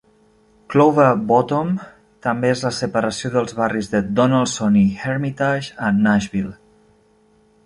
[0.75, 1.69] Clover Bottom
[2.27, 6.55] també és la separació dels barris de Donelson i Hermitage a Nashville.